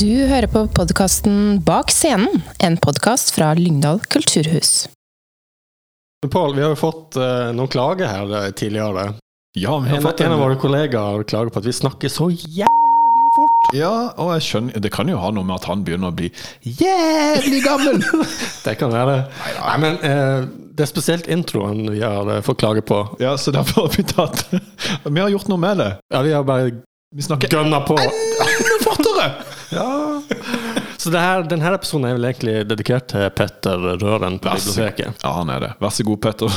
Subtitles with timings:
[0.00, 4.88] Du hører på podkasten Bak scenen, en podkast fra Lyngdal kulturhus.
[6.30, 9.06] Pål, vi har jo fått uh, noen klager her eh, tidligere.
[9.58, 12.28] Ja, vi har En, fått en av våre kollegaer klager på at vi snakker så
[12.30, 13.70] jævlig fort.
[13.76, 16.30] Ja, og jeg skjønner Det kan jo ha noe med at han begynner å bli
[16.62, 18.00] jævlig gammel!
[18.66, 19.16] Det kan være.
[19.58, 23.02] Nei, men uh, det er spesielt introen vi har fått klage på.
[23.20, 24.46] ja, så derfor har vi tatt
[25.04, 25.90] Vi har gjort noe med det.
[26.14, 26.70] Ja, vi har bare
[27.16, 27.98] Vi snakker gønna på.
[28.00, 29.26] enda fortere!
[29.70, 30.22] Ja.
[30.98, 34.74] Så det her, denne episoden er vel egentlig dedikert til Petter Røren på Vær så
[34.74, 35.22] biblioteket.
[35.22, 35.74] Ja, han er det.
[35.80, 36.56] Vær så god, Petter.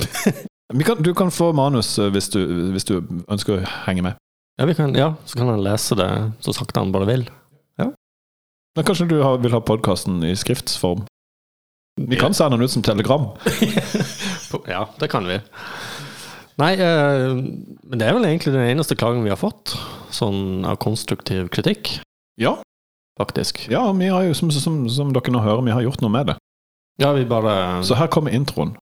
[0.78, 2.40] Vi kan, du kan få manus eh, hvis du,
[2.70, 4.18] hvis du ønsker å henge med.
[4.60, 6.06] Ja, vi kan, ja, så kan han lese det
[6.44, 7.24] så sakte han bare vil.
[8.76, 11.02] Men kanskje du har, vil ha podkasten i skriftsform?
[12.00, 13.30] Vi kan sende den ut som telegram.
[14.66, 15.36] Ja, det kan vi.
[16.58, 17.36] Nei, eh,
[17.86, 19.76] men det er vel egentlig den eneste klagen vi har fått,
[20.10, 21.92] sånn av konstruktiv kritikk,
[22.40, 22.56] Ja,
[23.20, 23.68] faktisk.
[23.70, 26.32] ja vi har jo, som, som, som dere nå hører, vi har gjort noe med
[26.32, 26.36] det.
[27.00, 28.76] Ja, vi bare Så her kommer introen.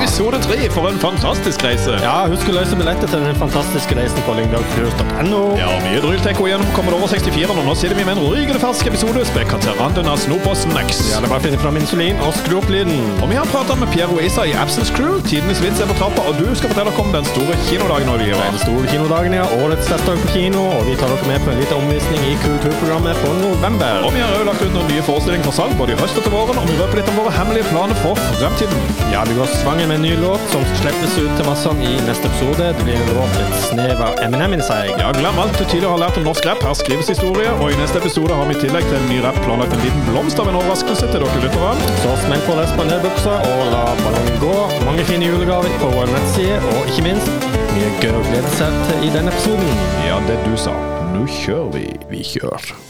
[0.00, 1.92] Episode tre for en fantastisk reise.
[2.00, 5.40] Ja, husk å løse billetter til den fantastiske reisen på lyngdalcruise.no.
[5.60, 9.26] Ja, mye dryltekko igjennom over 64, og nå sitter vi med en rygende fersk episode
[9.28, 11.02] spekkaterranden av Snop og Snacks.
[11.10, 12.96] Ja, det er bare å finne fram insulin og skru opp lyden.
[13.20, 15.18] Og vi har pratet med Pierre Oisa i Absence Crew.
[15.28, 18.08] Tidenes vits er på trappa, og du skal fortelle oss om den store kinodagen.
[18.08, 19.44] Er den store kinodagen, ja.
[19.60, 23.20] Årets festdag på kino, og vi tar dere med på en liten omvisning i kulturprogrammet
[23.20, 24.08] for november.
[24.08, 26.24] Og vi har òg lagt ut noen nye forestillinger for salg, både i høst og
[26.24, 28.90] til våren, og vi røper litt om våre hemmelige planer for fremtiden.
[29.12, 32.28] Ja, vi går svanger med en ny låt som slippes ut til massene i neste
[32.28, 32.66] episode.
[32.78, 34.92] Det blir en låt med snev av Eminem inni seg.
[35.00, 36.62] Ja, glem alt du tidligere har lært om norsk rap.
[36.62, 39.40] Her skrives historie, og i neste episode har vi i tillegg til en ny rap
[39.42, 41.72] planlagt en liten blomst av en overraskelse til dere lyttere.
[42.04, 44.52] Så smell på deg spanderbuksa og la ballongen gå.
[44.86, 49.08] Mange fine julegaver på vår nettside, og ikke minst mye gøy å glede seg til
[49.08, 49.82] i denne episoden.
[50.06, 50.76] Ja, det du sa.
[51.16, 51.88] Nå kjører vi.
[52.14, 52.89] Vi kjører.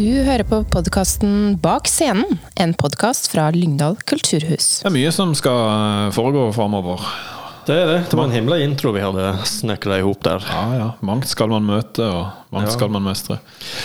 [0.00, 4.78] Du hører på podkasten Bak scenen, en podkast fra Lyngdal kulturhus.
[4.80, 7.02] Det er mye som skal eh, foregå framover.
[7.68, 7.98] Det er det.
[8.08, 10.46] Det var en himla intro vi hadde snekra i hop der.
[10.48, 10.86] Ja, ja.
[11.04, 12.76] Mangt skal man møte, og mangt Ja.
[12.78, 13.36] skal man mestre.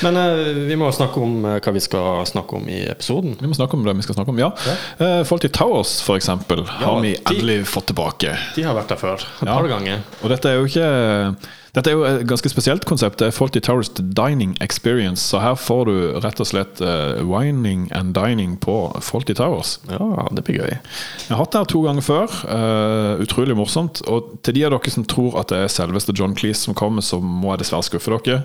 [0.08, 3.36] Men eh, vi må snakke om eh, hva vi skal snakke om i episoden.
[3.42, 4.54] Vi må snakke om det vi skal snakke om, ja.
[4.96, 8.38] Eh, i Towers, for eksempel, har vi de- endelig fått tilbake.
[8.56, 9.20] De har vært der før.
[9.20, 9.60] Et Ja.
[9.60, 10.00] par ganger.
[10.24, 11.36] Og dette er jo ikke
[11.76, 13.20] Dette er jo et ganske spesielt konsept.
[13.20, 15.26] Det er Fawlty Towers Dining Experience.
[15.28, 19.78] Så her får du rett og slett uh, wining and dining på Fawlty Towers.
[19.92, 20.76] Ja, det blir gøy.
[20.78, 22.36] Jeg har hatt det her to ganger før.
[22.48, 24.02] Uh, utrolig morsomt.
[24.08, 27.04] Og til de av dere som tror at det er selveste John Cleese som kommer,
[27.04, 28.44] så må jeg dessverre skuffe dere.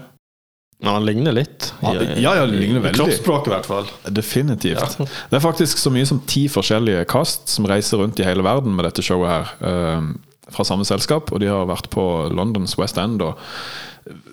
[0.80, 1.74] Men han ligner litt.
[1.84, 2.96] Ja, ja, ja, ligner I veldig.
[2.96, 3.88] Kroppsspråket, i hvert fall.
[4.16, 4.96] Definitivt.
[4.98, 5.06] Ja.
[5.28, 8.72] Det er faktisk så mye som ti forskjellige kast som reiser rundt i hele verden
[8.74, 9.52] med dette showet her.
[9.60, 10.08] eh,
[10.54, 13.22] fra samme selskap, og de har vært på Londons West End.
[13.22, 13.38] og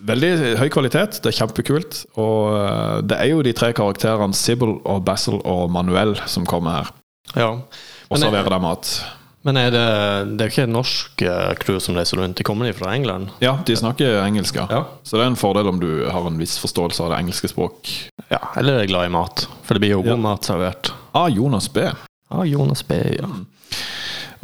[0.07, 2.05] Veldig høy kvalitet, det er kjempekult.
[2.17, 6.79] Og eh, det er jo de tre karakterene Sybil og Basil og Manuel som kommer
[6.79, 6.91] her
[7.35, 7.49] Ja.
[8.09, 8.93] og serverer deg mat.
[9.47, 9.83] men er det,
[10.37, 12.37] det er jo ikke et norsk eh, crew som reiser rundt.
[12.39, 13.29] De kommer de fra England?
[13.43, 14.65] Ja, de snakker engelsk, ja.
[14.71, 14.81] Ja.
[15.03, 17.91] Så det er en fordel om du har en viss forståelse av det engelske språk.
[18.31, 18.39] ja.
[18.57, 19.45] Eller er glad i mat.
[19.67, 20.23] For det blir jo god Ja.
[20.31, 20.93] mat servert.
[21.13, 21.83] Ah, Jonas B.
[22.31, 22.93] Ah, Jonas B.
[23.19, 23.27] Ja.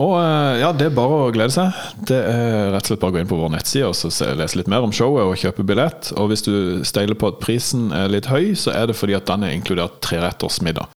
[0.01, 1.75] Og eh, ja, det er bare å glede seg.
[2.09, 4.57] Det er rett og slett bare å gå inn på vår nettside og så lese
[4.59, 6.09] litt mer om showet og kjøpe billett.
[6.17, 6.53] Og hvis du
[6.87, 9.99] steiler på at prisen er litt høy, så er det fordi at den er inkludert
[10.05, 10.89] treretters middag.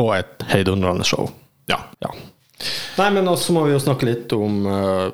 [0.00, 1.28] Og et heidundrende show.
[1.68, 1.82] Ja.
[2.96, 5.06] Nei, men også må vi jo snakke litt om eh,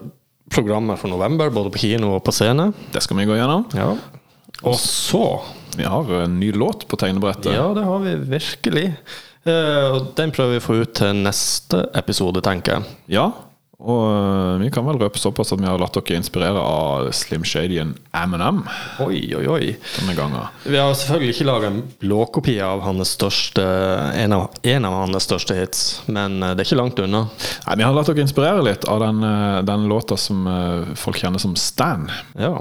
[0.55, 2.71] programmet for november, både på kino og på scene.
[2.95, 3.67] Det skal vi gå gjennom.
[3.77, 3.93] Ja.
[4.67, 5.41] Og så
[5.79, 7.53] Vi har en ny låt på tegnebrettet.
[7.55, 8.87] Ja, det har vi virkelig.
[9.49, 12.97] Eh, og den prøver vi å få ut til neste episode, tenker jeg.
[13.19, 13.29] Ja,
[13.79, 17.45] Og øh, vi kan vel røpe såpass at vi har latt dere inspirere av Slim
[17.47, 18.65] Shadyen M&M
[19.05, 19.69] Oi, oi, oi.
[19.95, 20.49] denne gangen.
[20.67, 23.63] Vi har selvfølgelig ikke laga en blåkopi av hans største
[24.19, 27.29] en av, en av hans største hits, men eh, det er ikke langt unna.
[27.69, 29.23] Nei, Vi har latt dere inspirere litt av den,
[29.71, 30.43] den låta som
[30.99, 32.09] folk kjenner som Stan.
[32.35, 32.57] Ja.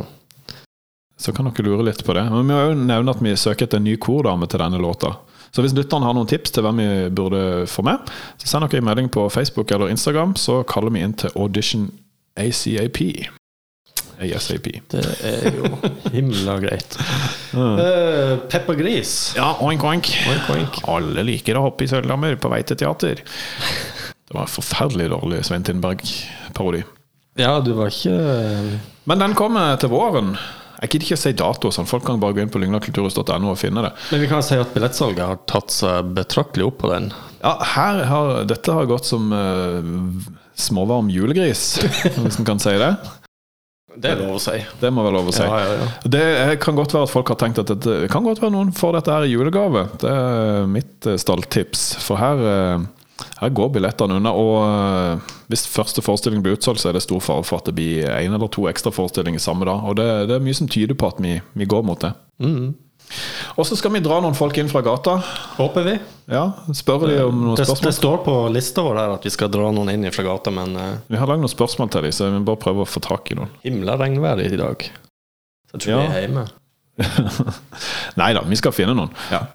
[1.18, 2.28] Så kan dere lure litt på det.
[2.30, 5.16] Men vi har jo nevnt at vi søker etter en ny kordame til denne låta.
[5.58, 8.78] Så hvis lytterne har noen tips til hvem vi burde få med, så send dere
[8.84, 11.88] en melding på Facebook eller Instagram, så kaller vi inn til audition
[12.38, 13.02] ACAP.
[14.22, 14.68] ASAP.
[14.94, 15.72] Det er jo
[16.14, 16.98] himla greit.
[17.58, 19.34] Uh, Peppa Gris.
[19.38, 20.12] Ja, oink, oink.
[20.30, 20.78] Oink, oink.
[20.94, 23.26] Alle liker å hoppe i sølvlammer på vei til teater.
[23.26, 26.84] Det var en forferdelig dårlig Svein Tindberg-parodi.
[27.42, 28.14] Ja, du var ikke
[29.10, 30.36] Men den kommer til våren.
[30.78, 33.58] Jeg gidder ikke å si dato, sånn folk kan bare gå inn på lygnakulturhus.no og
[33.58, 33.94] finne det.
[34.12, 37.10] Men vi kan si at billettsalget har tatt seg betraktelig opp på den.
[37.42, 39.82] Ja, har, Dette har gått som uh,
[40.58, 41.78] småvarm julegris,
[42.18, 42.94] hvis en kan si det.
[43.98, 44.58] Det er lov å si.
[44.78, 45.46] Det må være lov å si.
[45.46, 45.88] Ja, ja, ja.
[46.14, 46.26] Det
[46.62, 49.16] kan godt være at folk har tenkt at det kan godt være noen får dette
[49.16, 49.88] her i julegave.
[50.04, 51.88] Det er mitt eh, stalltips.
[52.06, 54.36] For her, eh, her går billettene unna.
[54.38, 57.76] Og eh, hvis første forestilling blir utsolgt, så er det stor fare for at det
[57.78, 59.86] blir én eller to ekstra forestillinger samme dag.
[59.88, 62.12] Og det, det er mye som tyder på at vi, vi går mot det.
[62.44, 62.76] Mm.
[63.56, 65.14] Og så skal vi dra noen folk inn fra gata.
[65.56, 65.94] Håper vi.
[66.28, 66.42] Ja,
[66.76, 69.70] Spørre de om noen Det, det står på lista vår der at vi skal dra
[69.72, 72.36] noen inn fra gata, men uh, Vi har lagd noen spørsmål til dem, så vi
[72.36, 73.54] må bare prøve å få tak i noen.
[73.64, 74.84] himla regnvær i dag.
[75.72, 76.02] Så jeg tror Ja.
[76.04, 76.46] vi er hjemme.
[78.20, 79.16] Nei da, vi skal finne noen.
[79.32, 79.46] Ja.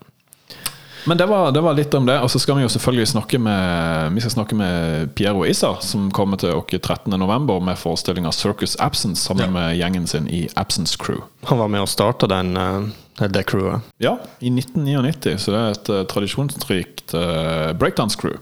[1.06, 2.14] Men det var, det var litt om det.
[2.22, 6.10] Og så skal vi jo selvfølgelig snakke med Vi skal snakke med Piero Issa, som
[6.14, 7.60] kommer til oss 13.11.
[7.66, 9.50] med forestillinga Circus Absence sammen Ja.
[9.50, 11.24] med gjengen sin i Absence Crew.
[11.50, 13.82] Han var med og starta den, uh, det crewet.
[13.98, 18.38] Ja, i 1999, så det er et uh, tradisjonsrikt uh, breakdance-crew.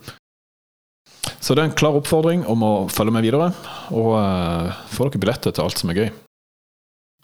[1.40, 3.52] Så det er en klar oppfordring om å følge med videre,
[3.92, 6.10] og uh, få dere billetter til alt som er gøy.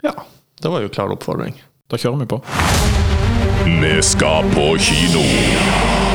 [0.05, 0.17] Ja,
[0.63, 1.61] det var jo klar oppfordring.
[1.93, 3.16] Da kjører vi på.
[3.65, 5.23] Vi skal på kino.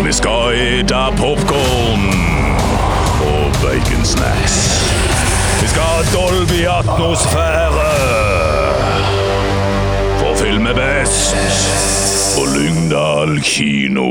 [0.05, 2.05] Vi skal ete popkorn
[3.25, 4.57] og baconsnacks.
[5.61, 7.89] Vi skal ha Dolby-atmosfære.
[10.19, 11.35] For film er best
[12.35, 14.09] på Lyngdal kino.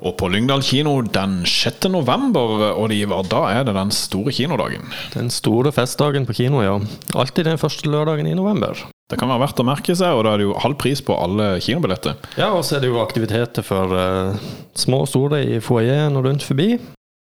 [0.00, 1.88] Og på Lyngdal kino den 6.
[1.92, 4.88] november, var, da er det den store kinodagen.
[5.14, 6.78] Den store festdagen på kino, ja.
[7.14, 8.88] Alltid den første lørdagen i november.
[9.10, 11.16] Det kan være verdt å merke seg, og da er det jo halv pris på
[11.18, 12.14] alle kinobilletter.
[12.38, 14.38] Ja, og så er det jo aktiviteter for uh,
[14.78, 16.76] små og store i foajeen og rundt forbi.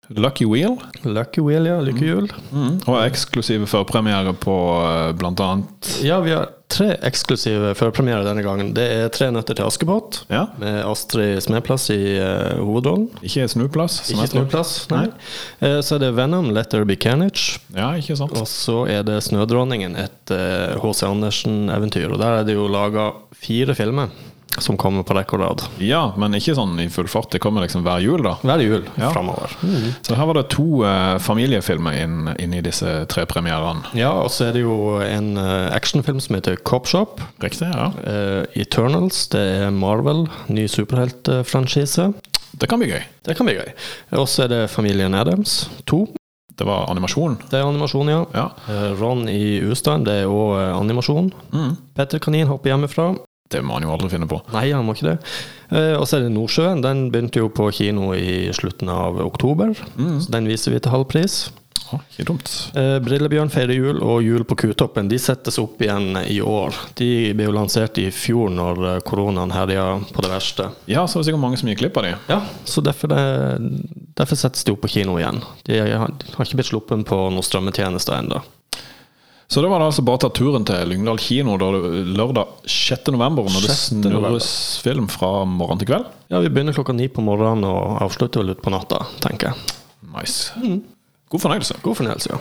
[0.10, 1.78] Lucky Wheel, Lucky Wheel, ja.
[1.86, 2.32] Lykkehjul.
[2.90, 8.74] og eksklusive førpremiere på uh, blant annet Ja, vi har tre eksklusive førpremierer denne gangen.
[8.78, 13.10] Det er 'Tre nøtter til Askepott', Ja, med Astrid Smeplass i uh, hovedrollen.
[13.24, 14.00] ikke snuplass.
[14.14, 15.08] Ikke snuplass, nei.
[15.62, 17.60] Eh, så er det Venom, 'Let There Be Carnage'.
[17.76, 18.32] Ja, ikke sant.
[18.38, 20.80] Og så er det 'Snødronningen', et H.C.
[20.80, 21.04] H.C.
[21.04, 22.12] Andersen-eventyr.
[22.14, 24.10] Og der er det jo laga fire filmer
[24.62, 25.64] som kommer på rad.
[25.80, 27.30] Ja, men ikke sånn i full fart.
[27.32, 28.36] Det kommer liksom hver jul, da.
[28.44, 29.12] Hver jul Ja.
[29.12, 29.50] framover.
[30.02, 33.84] Så her var det to eh, familiefilmer inn, inn i disse tre premierene.
[33.94, 37.22] Ja, og så er det jo en eh, actionfilm som heter Cop Shop.
[37.42, 37.92] Riktig, ja.
[38.06, 42.14] Eh, Eternals, det er Marvel, ny superheltfranchise.
[42.60, 43.04] Det kan bli gøy.
[43.24, 43.70] Det kan bli gøy.
[44.18, 46.08] Og så er det Familien Adams 2.
[46.60, 47.38] Det var animasjon.
[47.50, 48.24] Det er animasjon, ja.
[48.36, 48.48] Ja.
[48.68, 51.30] Eh, Ron i Ustad, det er òg animasjon.
[51.54, 51.78] Mm.
[51.96, 53.14] Petter Kanin hopper hjemmefra.
[53.50, 54.38] Det må han jo aldri finne på.
[54.54, 55.16] Nei, han må ikke det.
[55.74, 56.84] Eh, og så er det Nordsjøen.
[56.86, 59.74] Den begynte jo på kino i slutten av oktober.
[59.98, 60.20] Mm.
[60.22, 61.48] Så den viser vi til halv pris.
[61.90, 62.50] Ah, ikke dumt.
[62.78, 66.76] Eh, Brillebjørn feirer jul, og Jul på Kutoppen de settes opp igjen i år.
[67.00, 70.70] De ble jo lansert i fjor når eh, koronaen herja på det verste.
[70.86, 72.14] Ja, så var det sikkert mange som gikk glipp av de.
[72.30, 73.74] Ja, så derfor, det,
[74.20, 75.42] derfor settes de opp på kino igjen.
[75.66, 78.44] De har, har ikke blitt sluppet på noen strømmetjenester ennå.
[79.50, 82.52] Så det var det altså bare å ta turen til Lyngdal kino da det, lørdag
[82.70, 83.10] 6.
[83.16, 83.80] november, når det 6.
[83.96, 84.50] snurres
[84.86, 86.06] film fra morgen til kveld.
[86.30, 89.74] Ja, vi begynner klokka ni på morgenen og avslutter vel utpå natta, tenker jeg.
[90.14, 90.54] Nice.
[91.34, 91.80] God fornøyelse.
[91.82, 92.38] God fornøyelse, ja.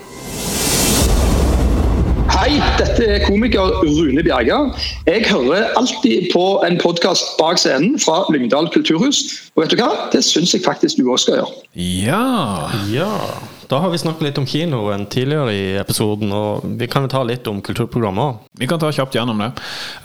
[2.36, 4.60] Hei, dette er komiker Rune Bjerga.
[5.08, 9.24] Jeg hører alltid på en podkast bak scenen fra Lyngdal kulturhus.
[9.56, 10.10] Og vet du hva?
[10.12, 11.68] Det syns jeg faktisk du òg skal gjøre.
[12.04, 12.68] Ja.
[12.92, 13.14] Ja,
[13.68, 17.22] da har vi snakket litt om kinoen tidligere i episoden, og vi kan jo ta
[17.26, 18.50] litt om kulturprogrammet òg.
[18.60, 19.50] Vi kan ta kjapt gjennom det.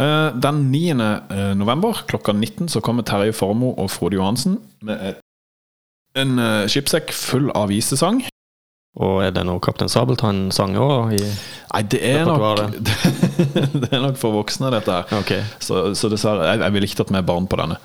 [0.04, 1.56] Eh, Den 9.
[1.60, 5.22] november klokka 19 så kommer Terje Formoe og Frode Johansen med
[6.20, 8.22] en eh, skipssekk full av visesang.
[9.02, 11.16] Og er det noe Kaptein Sabeltann-sang òg?
[11.74, 12.76] Nei, det er nok
[13.82, 15.10] Det er nok for voksne, dette her.
[15.24, 15.42] Okay.
[15.58, 17.80] Så, så dessverre Jeg, jeg ville ikke tatt med barn på denne.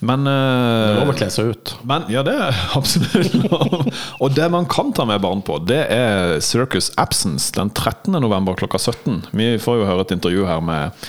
[0.00, 1.72] Men Det eh, er lov å kle seg ut.
[1.88, 3.88] Men ja, det er absolutt lov.
[4.24, 8.14] Og det man kan ta med barn på, det er Circus Absence den 13.
[8.22, 9.26] november klokka 17.
[9.36, 11.08] Vi får jo høre et intervju her med,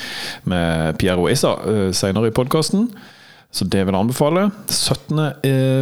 [0.49, 2.89] med Piero Issa uh, senere i podkasten.
[3.53, 4.49] Så det vil jeg anbefale.
[4.67, 5.21] 17.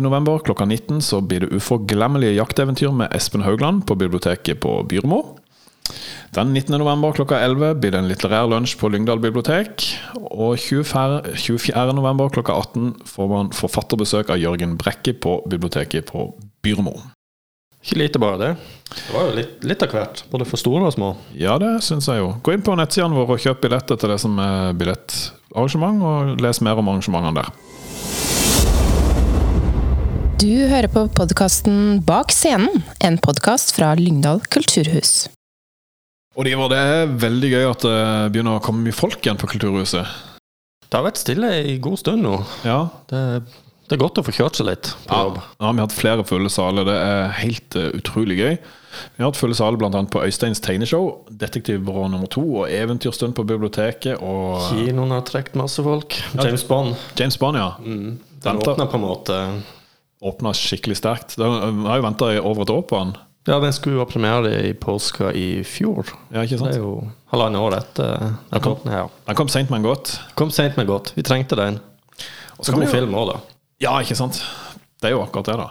[0.05, 5.23] november klokka 19 så blir det uforglemmelige jakteventyr med Espen Haugland på biblioteket på Byrmo.
[6.35, 6.75] Den 19.
[6.81, 9.85] november klokka 11 blir det en litterær lunsj på Lyngdal bibliotek.
[10.19, 11.35] Og 24.
[11.39, 11.85] 24.
[11.95, 16.33] november klokka 18 får man forfatterbesøk av Jørgen Brekke på biblioteket på
[16.65, 16.97] Byrmo.
[17.85, 18.51] Ikke lite bare det.
[18.89, 21.11] Det var jo litt, litt av hvert, både for store og små.
[21.37, 22.31] Ja, det syns jeg jo.
[22.41, 26.61] Gå inn på nettsidene våre og kjøp billetter til det som er billettarrangement, og les
[26.65, 27.53] mer om arrangementene der.
[30.41, 35.34] Du hører på podkasten Bak scenen, en podkast fra Lyngdal kulturhus.
[36.35, 37.99] Og det det er veldig gøy at det
[38.33, 40.07] begynner å komme mye folk igjen på Kulturhuset.
[40.85, 42.39] Det har vært stille i god stund nå.
[42.67, 43.43] Ja, Det
[43.85, 45.35] Det er godt å få kjørt seg litt på jobb.
[45.61, 46.87] Ja, vi har hatt flere fulle saler.
[46.87, 48.55] Det er helt eh, utrolig gøy.
[48.57, 49.91] Vi har hatt fulle saler bl.a.
[50.09, 55.85] på Øysteins tegneshow, Detektivbyrå nummer to og Eventyrstund på biblioteket og Kinoen har trukket masse
[55.85, 56.17] folk.
[56.33, 56.95] James Bond.
[57.19, 57.67] James Bond, ja.
[57.85, 58.73] Den Venter.
[58.73, 59.39] åpna på en måte
[60.25, 61.37] Åpna skikkelig sterkt.
[61.37, 63.13] Vi har jo venta over et år på den.
[63.47, 66.07] Ja, den skulle jo ha premiere i påska i fjor.
[66.33, 66.71] Ja, ikke sant?
[66.71, 69.03] Det er jo halvannet år etter den kom- ja.
[69.27, 70.15] Den kom seint, men godt.
[70.35, 71.11] Kom seint, men godt.
[71.15, 71.79] Vi trengte den.
[72.57, 73.39] Og Så kom jo- film òg, da.
[73.85, 74.41] Ja, ikke sant?
[75.01, 75.67] Det er jo akkurat det, da.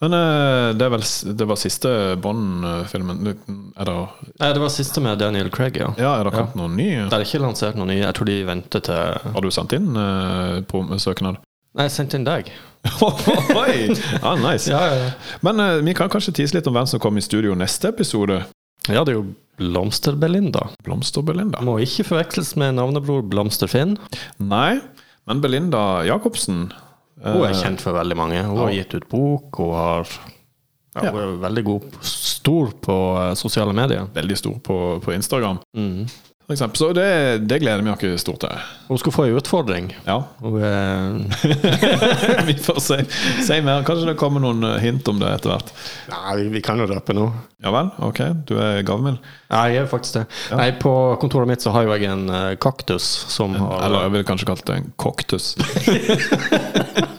[0.00, 1.02] Men eh, det, vel,
[1.36, 3.36] det var siste Bond-filmen.
[3.78, 3.94] Er det
[4.40, 5.92] Nei, det var siste med Daniel Craig, ja.
[6.00, 6.88] Ja, er det kommet noen ny?
[7.08, 8.02] Det er ikke lansert noen nye.
[8.02, 11.36] Jeg tror de venter til Har du sendt inn uh, på søknad?
[11.74, 12.50] Nei, jeg sendte inn deg.
[13.02, 13.88] Oi!
[14.20, 14.70] Ja, nice.
[14.70, 15.08] Ja, ja,
[15.42, 18.42] Men uh, vi kan kanskje tise litt om hvem som kommer i studio neste episode.
[18.86, 19.24] ja, det er jo
[19.58, 20.68] Blomster-Belinda.
[20.86, 21.62] Blomster-Belinda.
[21.66, 23.96] Må ikke forveksles med navnebror Blomster-Finn.
[24.42, 24.80] Nei,
[25.26, 28.42] men Belinda Jacobsen uh, Hun er kjent for veldig mange.
[28.46, 30.14] Hun har gitt ut bok, hun har
[30.94, 34.04] ja, Hun er veldig god, stor på eh, sosiale medier.
[34.14, 36.04] Veldig stor på, på Instagram, Mm.
[36.46, 36.78] For eksempel.
[36.78, 37.06] Så det,
[37.48, 38.62] det gleder vi oss stort til.
[38.88, 39.90] Hun skal få en utfordring.
[40.06, 40.16] Ja.
[40.44, 42.44] Og, uh...
[42.48, 42.98] vi får se,
[43.44, 43.84] si mer.
[43.88, 45.72] Kanskje det kommer noen eh, hint om det etter hvert.
[46.12, 47.28] Nei, vi kan jo røpe nå.
[47.64, 48.20] Ja vel, ok.
[48.48, 49.22] Du er gavmild.
[49.54, 50.26] Nei, jeg er faktisk det.
[50.58, 54.28] Nei, På kontoret mitt så har jeg en eh, kaktus som har Eller jeg ville
[54.28, 55.54] kanskje kalt det en koktus.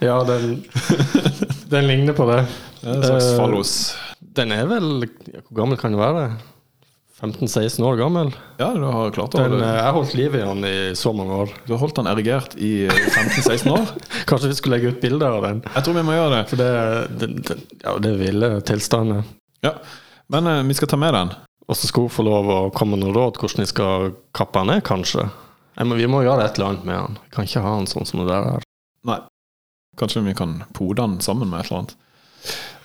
[0.00, 0.64] Ja, den,
[1.70, 2.42] den ligner på det.
[2.82, 3.72] En slags Eh, fallos.
[4.36, 5.06] Den er vel
[5.48, 6.26] Hvor gammel kan den være?
[7.20, 8.30] 15-16 år gammel?
[8.60, 11.32] Ja, du har klart å Den, eh, jeg holdt liv i den i så mange
[11.32, 11.54] år.
[11.64, 13.94] Du har holdt den erigert i eh, 15-16 år.
[14.28, 15.62] Kanskje vi skulle legge ut bilder av den?
[15.64, 16.42] Jeg tror vi må gjøre det.
[16.50, 16.68] For det,
[17.16, 19.24] det, det, ja, det er ville tilstander.
[19.64, 19.72] Ja.
[20.28, 21.32] Men uh, vi skal ta med den.
[21.66, 24.60] Og så skal hun få lov å komme med noen råd hvordan vi skal kappe
[24.60, 25.24] den ned, kanskje.
[25.80, 27.18] Men vi må gjøre et eller annet med den.
[27.24, 28.68] Vi kan ikke ha den sånn som det der er.
[29.08, 29.22] Nei.
[29.96, 31.96] Kanskje vi kan pode den sammen med et eller annet.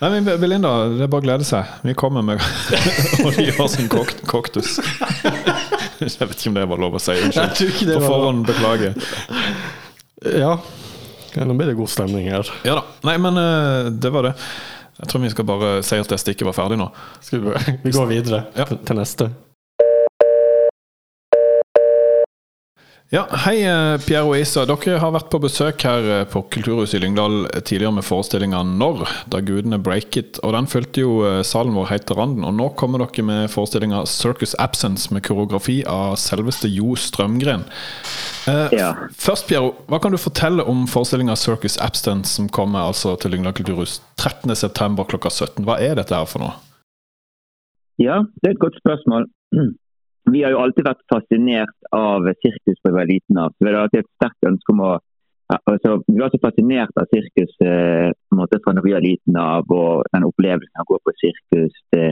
[0.01, 1.67] Nei, men Belinda, det er bare å glede seg.
[1.85, 2.41] Vi kommer med
[3.61, 4.79] og som kok koktus.
[6.01, 7.13] Jeg vet ikke om det var lov å si.
[7.21, 7.91] Unnskyld.
[7.93, 8.95] På forhånd, beklager.
[10.25, 10.55] Ja.
[11.37, 12.49] nå blir det god stemning her.
[12.65, 12.83] Ja da.
[13.05, 14.33] Nei, men eh, det var det.
[15.01, 16.89] Jeg tror vi skal bare si at det stikket var ferdig nå.
[17.21, 17.53] Skal vi,
[17.85, 18.65] vi går videre Ja.
[18.65, 19.29] til neste.
[23.11, 24.61] Ja, Hei, eh, Pierre og Isa.
[24.63, 29.01] Dere har vært på besøk her eh, på Kulturhuset i Lyngdal tidligere med forestillinga 'Når',
[29.27, 30.39] da gudene break it.
[30.47, 32.45] Og Den fulgte jo eh, salen vår helt til randen.
[32.47, 37.67] Og nå kommer dere med forestillinga 'Circus Absence', med koreografi av selveste Jo Strømgren.
[38.47, 38.93] Eh, Ja.
[39.11, 43.51] Først, Piero, hva kan du fortelle om forestillinga 'Circus Absence', som kommer altså til Lyngdal
[43.51, 45.03] kulturhus 13.9.
[45.03, 45.65] klokka 17?
[45.65, 46.55] Hva er dette her for noe?
[47.99, 49.27] Ja, det er et godt spørsmål.
[50.29, 53.55] Vi har jo alltid vært fascinert av sirkus fra vi var liten av.
[53.57, 54.91] Vi har alltid et sterkt ønske om å
[55.51, 60.05] altså, Vi var så fascinert av sirkus eh, fra når vi var liten av, og
[60.13, 61.75] den opplevelsen av å gå på sirkus.
[61.93, 62.11] Det,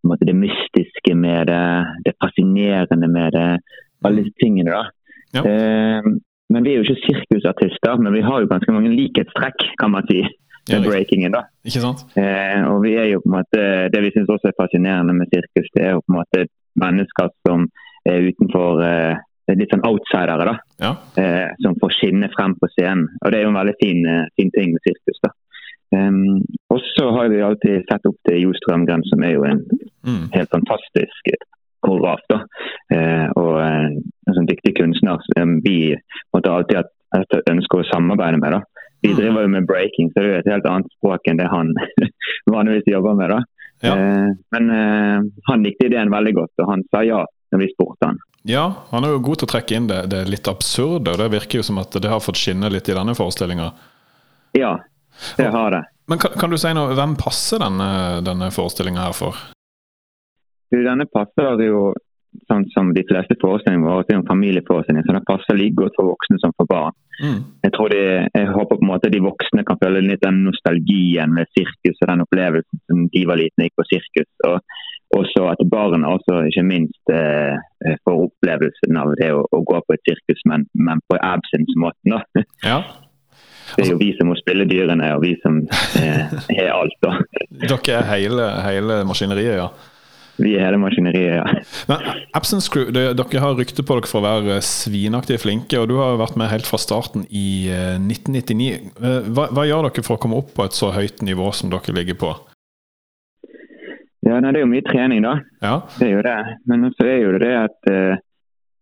[0.00, 1.62] på måte, det mystiske med det,
[2.06, 3.48] det fascinerende med det.
[4.06, 4.84] Alle disse tingene, da.
[5.36, 5.42] Ja.
[5.44, 6.12] Eh,
[6.50, 10.06] men vi er jo ikke sirkusartister, men vi har jo ganske mange likhetstrekk, kan man
[10.08, 10.22] si,
[10.70, 11.34] med breakingen.
[11.36, 11.44] da.
[11.66, 12.06] Ikke sant?
[12.18, 13.60] Eh, og vi er jo på en måte,
[13.92, 16.46] Det vi syns også er fascinerende med sirkus, det er jo på en måte
[16.80, 17.66] mennesker som
[18.08, 19.16] er utenfor eh,
[19.50, 20.52] Litt sånn outsidere, da.
[20.78, 20.90] Ja.
[21.18, 23.08] Eh, som får skinne frem på scenen.
[23.24, 25.18] Og Det er jo en veldig fin, eh, fin ting med sirkus.
[25.24, 25.30] da.
[25.92, 26.38] Um,
[26.70, 29.64] og så har vi alltid sett opp til Jo Strømgren, som er jo en
[30.06, 30.30] Mm.
[30.36, 31.32] helt fantastisk
[31.82, 32.20] koreograf.
[32.30, 32.38] da.
[32.94, 35.96] Eh, og en, en sånn dyktig kunstner som vi
[36.32, 38.52] måtte alltid ha ønske å samarbeide med.
[38.52, 38.60] da.
[39.02, 39.16] Vi Mm.
[39.18, 41.74] driver jo med breaking, så det er jo et helt annet språk enn det han
[42.54, 43.30] vanligvis jobber med.
[43.30, 43.40] da.
[43.80, 43.94] Ja.
[43.96, 48.10] Eh, men eh, han likte ideen veldig godt, og han sa ja når vi spurte
[48.10, 48.18] han.
[48.48, 51.12] Ja, han er jo god til å trekke inn det, det litt absurde.
[51.12, 53.70] og Det virker jo som at det har fått skinne litt i denne forestillinga.
[54.56, 54.76] Ja,
[55.36, 55.82] det har det.
[56.08, 57.90] Men kan, kan du si noe, hvem passer denne,
[58.26, 59.36] denne forestillinga her for?
[60.70, 61.90] Du, denne passer jo
[62.50, 65.96] sånn som de fleste forestillingene våre, det er en familieforestilling, så den passer like godt
[65.98, 66.96] for voksne som for barn.
[67.20, 67.40] Mm.
[67.66, 71.34] Jeg tror de, jeg håper på en måte de voksne kan føle litt den nostalgien
[71.36, 74.30] med sirkus og den opplevelsen som de var liten gikk på sirkus.
[74.48, 77.58] Og også at barna også ikke minst eh,
[78.06, 82.18] får opplevelsen av det å, å gå på et sirkus, men, men på absence-måten.
[82.64, 82.82] Ja.
[83.70, 85.60] Det er jo vi som må spille dyrene, og vi som
[86.00, 86.96] eh, er alt.
[87.04, 87.12] da.
[87.62, 89.68] Dere er hele, hele maskineriet, ja.
[90.40, 91.62] Vi er hele maskineriet, ja.
[91.90, 92.04] Men
[92.38, 95.96] Absence Crew, det, dere har rykte på dere for å være svinaktig flinke, og du
[96.00, 98.68] har vært med helt fra starten i eh, 1999.
[99.00, 101.72] Eh, Hva, hva gjør dere for å komme opp på et så høyt nivå som
[101.72, 102.32] dere ligger på?
[104.26, 105.34] Ja, nei, Det er jo mye trening, da.
[105.64, 106.38] Ja, Det er jo det.
[106.70, 108.20] Men så er jo det det at, eh,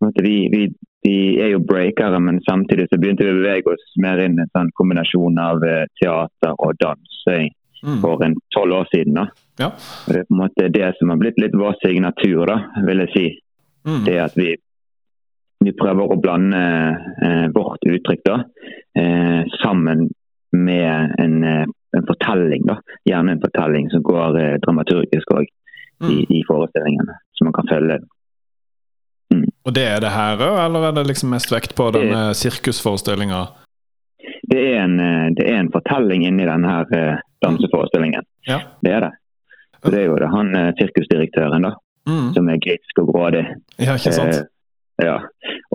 [0.09, 0.63] at vi, vi,
[1.07, 4.45] vi er jo breakere, men samtidig så begynte vi å bevege oss mer inn i
[4.45, 7.49] en sånn kombinasjon av eh, teater og dans eh,
[7.79, 8.01] Mm.
[8.03, 9.15] for en tolv år siden.
[9.15, 9.29] da.
[9.59, 9.73] Ja.
[10.07, 13.05] Og Det er på en måte det som har blitt litt vår signatur, da, vil
[13.05, 13.27] jeg si.
[13.89, 14.05] Mm.
[14.07, 14.53] Det at vi,
[15.65, 16.63] vi prøver å blande
[17.25, 18.39] eh, vårt uttrykk da,
[18.99, 20.09] eh, sammen
[20.53, 21.65] med en, eh,
[21.97, 22.67] en fortelling.
[22.67, 22.79] da.
[23.09, 25.47] Gjerne en fortelling som går eh, dramaturgisk òg
[25.99, 26.13] Mm.
[26.15, 27.97] i, i forestillingene, så man kan følge.
[29.67, 33.41] Og det er det her òg, eller er det liksom mest vekt på denne sirkusforestillinga?
[34.47, 38.23] Det en, eh, det er en fortelling inni denne her eh, danseforestillingen.
[38.47, 38.61] Ja.
[38.81, 39.11] Det er det.
[39.85, 41.75] Så det er jo det, han eh, sirkusdirektøren da,
[42.09, 42.33] Mm.
[42.35, 43.43] som er grisk og grådig.
[43.79, 44.35] Ja, ikke sant?
[44.35, 45.19] Eh, ja.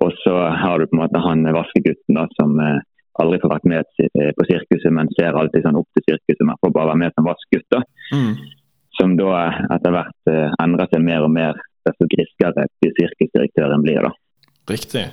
[0.01, 2.79] Og så har du på en måte han vaskegutten da, som eh,
[3.21, 6.57] aldri får vært med eh, på sirkuset, men ser alltid sånn opp til sirkuset, men
[6.63, 7.67] får bare være med som vaskegutt.
[7.69, 7.83] da.
[8.15, 8.33] Mm.
[8.97, 11.53] Som da eh, etter hvert eh, endrer seg mer og mer,
[11.85, 14.01] desto griskere sirkusdirektøren blir.
[14.09, 14.11] da.
[14.73, 15.05] Riktig.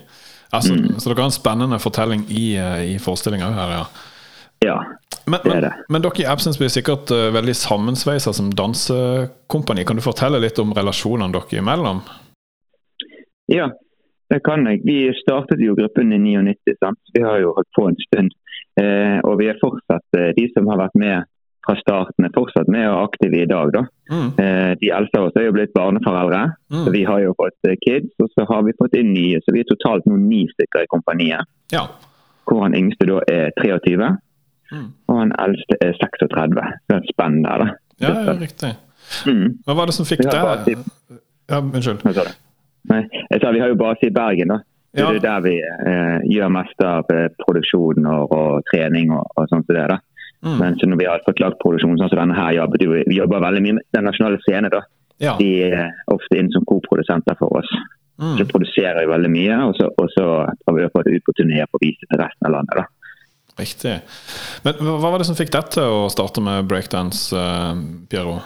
[0.53, 0.99] Altså, Mm.
[0.99, 3.85] Så dere har en spennende fortelling i, eh, i forestillinga her, ja.
[4.65, 4.77] Ja,
[5.27, 5.73] Men, Det er det.
[5.89, 9.85] men dere i Absence blir sikkert uh, veldig sammensveisa som dansekompani.
[9.87, 12.01] Kan du fortelle litt om relasjonene dere imellom?
[13.51, 13.69] Ja,
[14.31, 14.83] det kan jeg.
[14.85, 16.99] Vi startet jo gruppen i 99, sant?
[17.15, 18.31] vi har jo holdt på en stund.
[18.81, 21.25] Eh, og vi er fortsatt, eh, de som har vært med
[21.67, 23.73] fra starten, er fortsatt med og aktive i dag.
[23.75, 23.83] da.
[24.11, 24.29] Mm.
[24.39, 26.85] Eh, de eldste av oss er jo blitt barneforeldre, Mm.
[26.87, 28.13] så vi har jo fått kids.
[28.23, 30.91] Og så har vi fått inn nye, så vi er totalt nå ni stykker i
[30.95, 31.45] kompaniet.
[31.73, 31.87] Ja.
[32.47, 34.17] Hvor han yngste da er 23,
[34.71, 34.87] Mm.
[35.11, 36.55] og han eldste er 36.
[36.87, 37.73] Det er et spenn der, da.
[38.01, 38.71] ja, ja, riktig.
[39.27, 39.59] Mm.
[39.67, 40.31] Hva var det som fikk det?
[40.31, 40.85] deg
[41.51, 42.03] Ja, unnskyld.
[42.07, 42.35] Hva sa du?
[42.91, 43.01] Nei,
[43.31, 44.61] jeg sa vi har jo base i Bergen, da.
[44.95, 45.09] Det Ja.
[45.15, 49.67] er der vi eh, gjør mest av eh, produksjon og, og trening og, og sånt
[49.69, 49.85] det.
[49.91, 49.99] da.
[50.43, 50.57] Mm.
[50.59, 53.19] Men så når vi har fått lagd produksjon sånn som denne her, jobber vi, vi
[53.21, 54.71] jobber veldig mye med den nasjonale scene.
[54.73, 54.81] da.
[55.21, 55.35] Ja.
[55.39, 57.69] De er ofte inn som koprodusenter for oss.
[58.21, 58.37] Mm.
[58.39, 61.35] Så produserer vi veldig mye, og så, og så har vi fått det ut på
[61.39, 62.81] turné for å vise til resten av landet.
[62.83, 62.87] da.
[63.61, 63.99] Riktig.
[64.65, 67.77] Men hva var det som fikk deg til å starte med breakdance, uh,
[68.11, 68.39] Piero?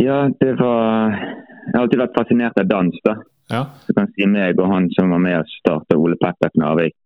[0.00, 2.96] Ja, det var Jeg har alltid vært fascinert av dans.
[3.04, 3.14] da.
[3.52, 3.62] Ja.
[3.86, 6.96] Du kan si meg og han som var med og starta Ole Petter Knarvik.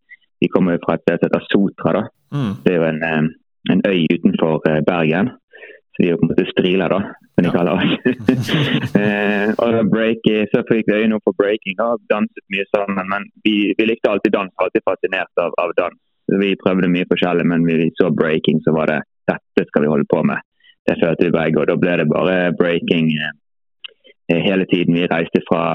[0.43, 1.93] Vi kommer jo fra et sted som heter Sotra.
[1.99, 2.03] da.
[2.35, 2.53] Mm.
[2.65, 3.29] Det er jo en, eh,
[3.73, 5.31] en øy utenfor eh, Bergen.
[5.99, 6.99] Så vi er jo på en måte striler, da,
[7.35, 7.95] som de kaller oss.
[9.03, 11.75] eh, og break, så fikk vi øynene opp for breaking.
[11.81, 13.03] da, Danset mye sammen.
[13.11, 15.99] Men vi, vi likte alltid dans, alltid fascinert av, av dans.
[16.39, 20.07] Vi prøvde mye forskjellig, men vi så breaking, så var det dette skal vi holde
[20.09, 20.39] på med.
[20.87, 24.95] Det følte vi begge, og da ble det bare breaking eh, hele tiden.
[24.95, 25.75] Vi reiste fra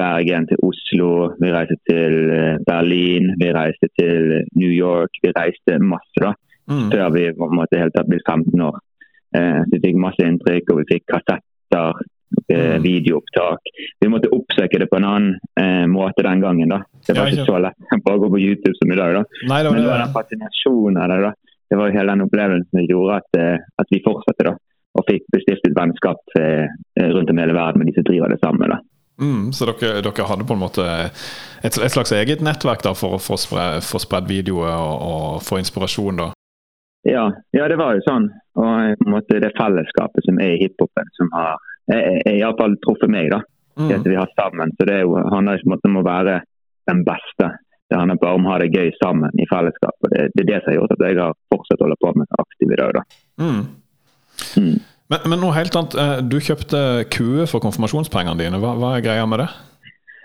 [0.00, 5.22] Bergen til Oslo, vi reiste til eh, Berlin, vi reiste til New York.
[5.22, 6.34] Vi reiste masse da,
[6.70, 6.86] Mm.
[6.92, 8.76] før vi på en måte helt tatt ble 15 år.
[9.36, 12.00] Eh, vi fikk masse inntrykk, og vi fikk kassetter,
[12.50, 12.82] eh, Mm.
[12.82, 13.60] videoopptak.
[14.00, 16.68] Vi måtte oppsøke det på en annen eh, måte den gangen.
[16.68, 16.80] da.
[17.06, 19.14] Det var ikke så lett å bare gå på YouTube som i dag.
[19.14, 19.22] da.
[19.48, 21.20] Nei, det Men det var var den fascinasjonen av det.
[21.22, 21.32] da.
[21.70, 24.44] Det var hele den opplevelsen som gjorde at, at vi fortsatte.
[24.44, 24.56] da.
[24.98, 26.18] Og fikk bestiftet vennskap
[26.98, 28.66] rundt om hele verden med de som driver det samme.
[28.68, 28.78] da.
[29.20, 30.80] Mm, så dere, dere hadde på en måte
[31.62, 33.36] et, et slags eget nettverk da for å få
[34.00, 36.32] spredd videoer og, og få inspirasjon, da?
[37.08, 38.28] Ja, ja, det var jo sånn.
[38.60, 41.56] Og eh, måte det fellesskapet som er i hiphopen, som har
[41.90, 43.30] iallfall truffet meg.
[43.32, 43.40] da.
[43.80, 44.70] Det at vi har sammen.
[44.76, 46.36] Så det jo, handler ikke måte om å være
[46.90, 47.48] den beste.
[47.90, 49.96] Det handler bare om å ha det gøy sammen i fellesskap.
[50.04, 52.12] og Det, det er det som har gjort at jeg har fortsatt å holde på
[52.20, 52.98] med aktiv i dag.
[52.98, 53.02] da.
[53.42, 53.62] Mm.
[54.60, 54.76] Mm.
[55.10, 55.96] Men, men noe helt annet.
[55.98, 58.60] eh, Du kjøpte kue for konfirmasjonspengene dine.
[58.62, 59.48] Hva, hva er greia med det?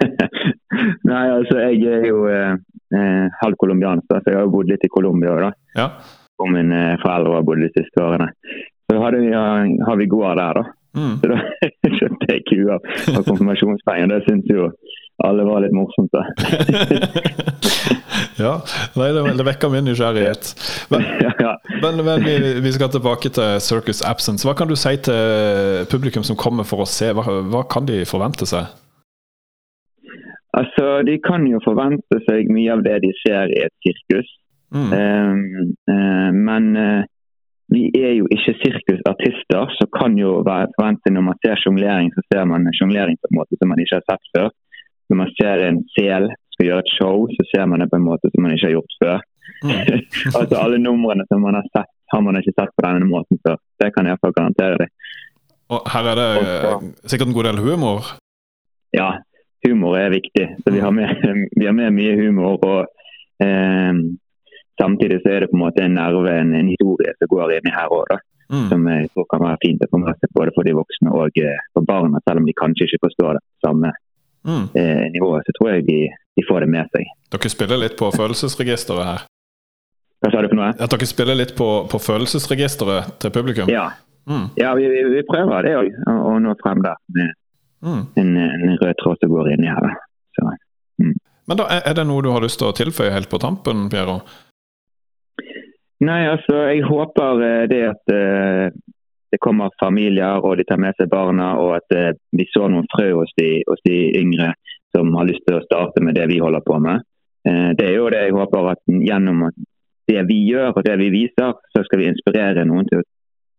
[1.09, 2.53] Nei, altså jeg er jo eh,
[2.93, 5.57] eh, halv colombianer, så jeg har jo bodd litt i Colombia òg.
[5.79, 5.89] Ja.
[6.43, 8.27] Og mine foreldre har bodd de siste årene.
[8.85, 10.65] Så hadde vi, har vi gård der, da.
[10.95, 11.15] Mm.
[11.19, 11.39] Så da
[11.99, 14.11] kjøpte jeg kuer av konfirmasjonspenger.
[14.11, 14.69] Det syns jo
[15.23, 16.11] alle var litt morsomt.
[16.11, 16.23] da.
[18.45, 18.53] ja.
[18.99, 20.51] Nei, det, det vekker min nysgjerrighet.
[20.91, 21.05] Men,
[21.45, 21.53] ja.
[21.83, 24.47] men, men vi, vi skal tilbake til Circus Absence.
[24.47, 27.11] Hva kan du si til publikum som kommer for å se?
[27.15, 28.67] Hva, hva kan de forvente seg?
[30.55, 34.29] Altså, De kan jo forvente seg mye av det de ser i et sirkus.
[34.75, 34.91] Mm.
[34.91, 37.03] Um, uh, men uh,
[37.73, 42.21] vi er jo ikke sirkusartister, så kan jo være forvente når man ser sjonglering, så
[42.29, 44.49] ser man sjonglering på en måte som man ikke har sett før.
[45.09, 48.07] Når man ser en sel skal gjøre et show, så ser man det på en
[48.07, 49.23] måte som man ikke har gjort før.
[49.65, 49.79] Mm.
[50.39, 53.57] altså Alle numrene som man har sett, har man ikke sett på denne måten før.
[53.81, 54.93] Det kan jeg iallfall garantere deg.
[55.73, 58.11] Og her er det Også, sikkert en god del humor.
[58.93, 59.09] Ja,
[59.65, 60.45] humor er viktig.
[60.61, 61.25] Så vi har med,
[61.59, 62.59] vi har med mye humor.
[62.61, 62.85] og
[63.41, 63.93] eh,
[64.81, 67.71] Samtidig så er det på en måte en nerve, en, en historie som går inni
[67.75, 68.15] her òg.
[68.53, 68.65] Mm.
[68.69, 71.39] Som jeg tror kan være fint å få med seg både for de voksne og
[71.41, 73.89] eh, for barna, selv om de kanskje ikke forstår det samme
[74.77, 75.95] eh, nivået, så tror jeg de,
[76.37, 77.07] de får det med seg.
[77.33, 79.23] Dere spiller litt på følelsesregisteret her.
[80.21, 80.69] Hva sa du for noe?
[80.77, 83.71] At dere spiller litt på, på følelsesregisteret til publikum?
[83.73, 83.91] Ja,
[84.25, 84.47] Mm.
[84.57, 87.33] ja vi, vi, vi prøver det òg, å, nå frem der med
[87.85, 87.99] Mm.
[88.17, 89.91] en, en rød tråd som går inni her.
[90.33, 90.45] Så.
[91.45, 94.15] Men da, er det noe du har lyst til å tilføye helt på tampen, Piero?
[96.03, 98.67] Nei, altså, jeg håper eh, det at eh,
[99.31, 102.87] det kommer familier og de tar med seg barna, og at eh, vi så noen
[102.91, 104.51] frø hos de, hos de yngre
[104.95, 107.03] som har lyst til å starte med det vi holder på med.
[107.45, 109.41] Det er jo det jeg håper at gjennom
[110.09, 113.05] det vi gjør og det vi viser, så skal vi inspirere noen til å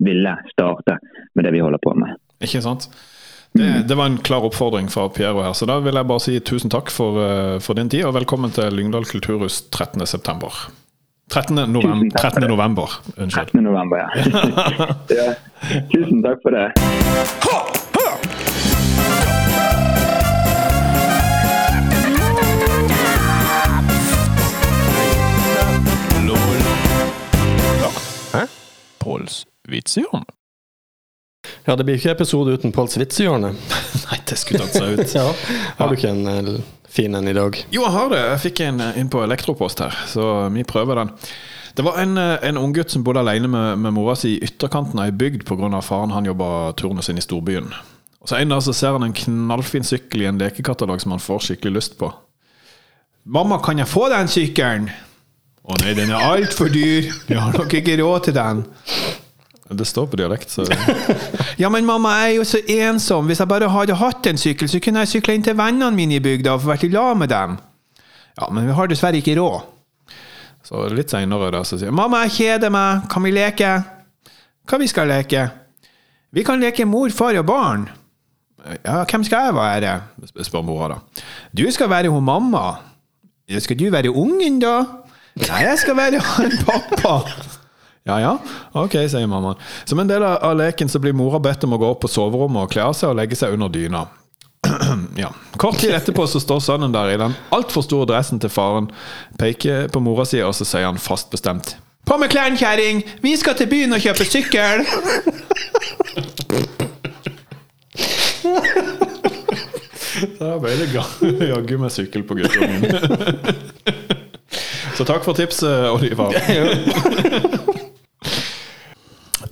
[0.02, 0.96] ville starte
[1.36, 2.16] med det vi holder på med.
[2.42, 2.88] Ikke sant?
[3.52, 6.40] Det, det var en klar oppfordring fra Piero her, så da vil jeg bare si
[6.40, 7.20] tusen takk for,
[7.62, 10.85] for din tid, og velkommen til Lyngdal kulturhus 13.9.
[11.30, 11.72] 13.
[11.72, 12.48] November, Tusen takk for 13.
[12.50, 12.90] november.
[13.16, 13.46] Unnskyld.
[13.46, 13.64] 13.
[13.64, 14.08] november, ja.
[15.16, 15.34] ja.
[15.92, 16.72] Tusen takk for det.
[29.06, 30.24] Påls vitsehjørne?
[31.64, 33.52] Ja, det blir ikke episode uten Påls vitsehjørne.
[34.06, 35.14] Nei, det skulle tatt seg ut.
[35.18, 35.28] Ja.
[35.78, 36.26] Har du ikke en
[36.96, 37.58] fin en i dag?
[37.70, 38.22] Jo, jeg har det.
[38.30, 41.12] Jeg fikk en eh, inn på Elektropost her, så vi prøver den.
[41.76, 45.00] Det var en, eh, en unggutt som bodde alene med, med mora si i ytterkanten
[45.02, 45.82] av ei bygd pga.
[45.84, 47.68] faren han jobba turnusen i storbyen.
[48.20, 51.20] Og så En dag så ser han en knallfin sykkel i en lekekatalog som han
[51.20, 52.12] får skikkelig lyst på.
[53.26, 54.90] 'Mamma, kan jeg få den sykkelen?'
[55.66, 57.10] 'Å nei, den er altfor dyr.
[57.26, 58.64] Vi har nok ikke råd til den.'
[59.68, 60.62] Det står på dialekt, så
[61.62, 63.26] Ja, men mamma, jeg er jo så ensom.
[63.26, 66.20] Hvis jeg bare hadde hatt en sykkel, så kunne jeg sykla inn til vennene mine
[66.20, 67.56] i bygda og vært i lag med dem.
[68.36, 69.72] Ja, men vi har dessverre ikke råd.
[70.66, 73.06] Så litt seinere da, så sier jeg, mamma, jeg kjeder meg.
[73.10, 73.74] Kan vi leke?
[74.66, 75.46] Hva vi skal leke?
[76.34, 77.86] Vi kan leke mor, far og barn.
[78.82, 79.92] Ja, hvem skal jeg være?
[80.46, 81.24] spør mora da.
[81.54, 82.64] Du skal være hun mamma.
[83.62, 84.80] Skal du være ungen, da?
[85.38, 87.20] Nei, jeg skal være han pappa.
[88.06, 88.38] Ja ja,
[88.72, 89.56] ok, sier mamma.
[89.84, 92.62] Som en del av leken så blir mora bedt om å gå opp på soverommet
[92.62, 94.04] og kle av seg og legge seg under dyna.
[95.22, 95.32] ja.
[95.58, 98.86] Kort tid etterpå så står sønnen der i den altfor store dressen til faren,
[99.40, 101.74] peker på mora si, og så sier han fast bestemt
[102.06, 103.02] På med klærne, kjerring!
[103.22, 104.86] Vi skal til byen og kjøpe sykkel!
[110.16, 112.86] Da ble det jaggu meg sykkel på guttungen.
[114.96, 116.32] Så takk for tipset, Oliver.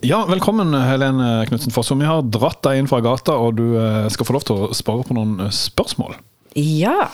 [0.05, 1.99] Ja, velkommen Helene Knutsen Fossum.
[1.99, 4.77] Vi har dratt deg inn fra gata, og du eh, skal få lov til å
[4.77, 6.19] spare på noen eh, spørsmål.
[6.61, 7.07] Ja.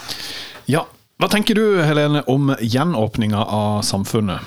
[0.67, 0.89] Ja,
[1.23, 4.43] Hva tenker du Helene, om gjenåpninga av samfunnet?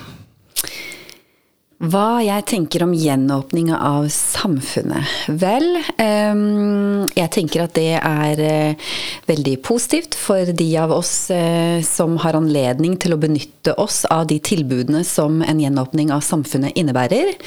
[1.84, 5.16] Hva jeg tenker om gjenåpninga av samfunnet?
[5.40, 8.94] Vel, jeg tenker at det er eh,
[9.32, 11.32] veldig positivt for de av oss
[11.88, 16.76] som har anledning til å benytte oss av de tilbudene som en gjenåpning av samfunnet
[16.76, 17.38] innebærer.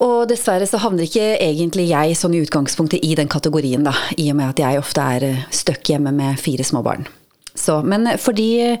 [0.00, 3.92] Og dessverre så havner ikke egentlig jeg sånn i utgangspunktet i den kategorien, da.
[4.16, 7.04] I og med at jeg ofte er eh, støkk hjemme med fire små barn.
[7.54, 8.78] Så, men for de,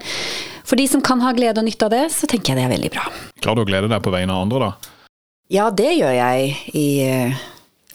[0.64, 2.72] for de som kan ha glede og nytte av det, så tenker jeg det er
[2.72, 3.04] veldig bra.
[3.44, 4.96] Klarer du å glede deg på vegne av andre, da?
[5.50, 7.46] Ja, det gjør jeg i eh,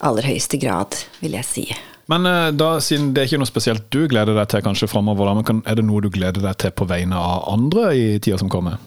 [0.06, 1.68] aller høyeste grad, vil jeg si.
[2.12, 5.32] Men eh, da, siden det er ikke noe spesielt du gleder deg til kanskje framover,
[5.34, 8.78] er det noe du gleder deg til på vegne av andre i tida som kommer?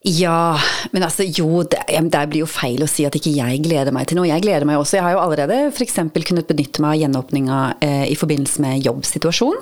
[0.00, 0.56] Ja,
[0.94, 4.06] men altså jo, det, det blir jo feil å si at ikke jeg gleder meg
[4.08, 4.30] til noe.
[4.30, 4.96] Jeg gleder meg også.
[4.96, 5.98] Jeg har jo allerede f.eks.
[6.24, 9.60] kunnet benytte meg av gjenåpninga eh, i forbindelse med jobbsituasjon.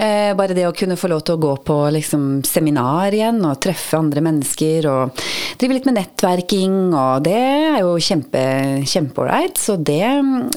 [0.00, 3.60] Eh, bare det å kunne få lov til å gå på liksom, seminar igjen og
[3.60, 5.20] treffe andre mennesker og
[5.60, 8.46] drive litt med nettverking, og det er jo kjempe,
[8.88, 9.60] kjempeålreit.
[9.60, 10.00] Så det,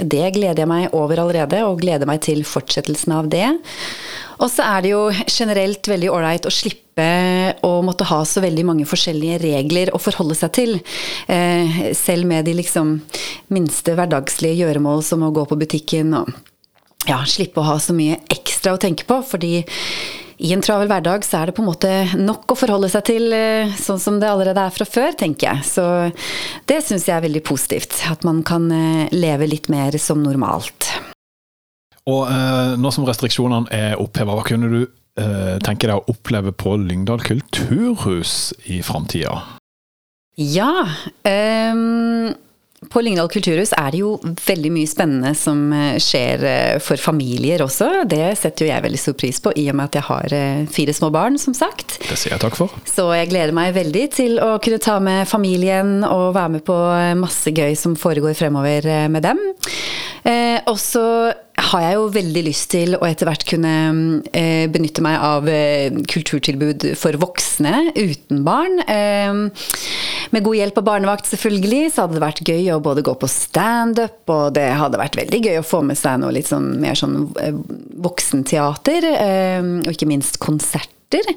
[0.07, 3.49] det gleder jeg meg over allerede, og gleder meg til fortsettelsen av det.
[4.41, 7.07] Og så er det jo generelt veldig ålreit å slippe
[7.65, 10.79] å måtte ha så veldig mange forskjellige regler å forholde seg til.
[11.31, 12.97] Eh, selv med de liksom
[13.53, 16.33] minste hverdagslige gjøremål som å gå på butikken og
[17.07, 19.21] ja, slippe å ha så mye ekstra å tenke på.
[19.25, 19.61] Fordi
[20.41, 23.29] i en travel hverdag så er det på en måte nok å forholde seg til
[23.37, 25.67] eh, sånn som det allerede er fra før, tenker jeg.
[25.69, 25.85] Så
[26.69, 27.99] det syns jeg er veldig positivt.
[28.09, 30.90] At man kan eh, leve litt mer som normalt.
[32.09, 36.53] Og eh, nå som restriksjonene er oppheva, hva kunne du eh, tenke deg å oppleve
[36.53, 39.35] på Lyngdal kulturhus i framtida?
[40.37, 40.71] Ja.
[41.27, 42.31] Um
[42.89, 47.61] på Lyngdal kulturhus er det jo veldig mye spennende som eh, skjer eh, for familier
[47.61, 48.07] også.
[48.09, 50.63] Det setter jo jeg veldig stor pris på, i og med at jeg har eh,
[50.65, 51.99] fire små barn, som sagt.
[52.07, 52.73] Det sier jeg takk for.
[52.89, 56.79] Så jeg gleder meg veldig til å kunne ta med familien og være med på
[57.21, 59.45] masse gøy som foregår fremover med dem.
[60.25, 61.05] Eh, og så
[61.61, 63.73] har jeg jo veldig lyst til å etter hvert kunne
[64.33, 68.81] eh, benytte meg av eh, kulturtilbud for voksne uten barn.
[68.85, 69.31] Eh,
[70.31, 73.29] med god hjelp av barnevakt, selvfølgelig, så hadde det vært gøy å både gå på
[73.31, 76.97] standup, og det hadde vært veldig gøy å få med seg noe litt sånn mer
[76.99, 77.55] sånn eh,
[78.01, 81.35] voksenteater, eh, og ikke minst konserter.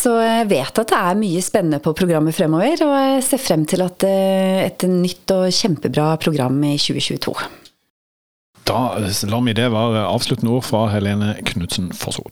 [0.00, 3.66] Så jeg vet at det er mye spennende på programmet fremover, og jeg ser frem
[3.68, 7.34] til at eh, et nytt og kjempebra program i 2022.
[8.70, 12.30] Da lar vi det være avsluttende ord fra Helene Knutsen Fossrot.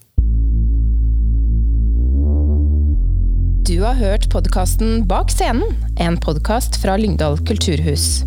[3.67, 5.67] Du har hørt podkasten Bak scenen,
[5.99, 8.23] en podkast fra Lyngdal kulturhus.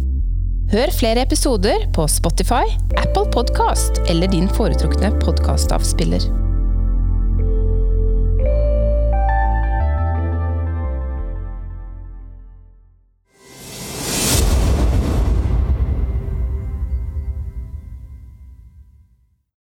[0.75, 2.67] Hør flere episoder på Spotify,
[2.99, 6.50] Apple Podkast eller din foretrukne podkastavspiller.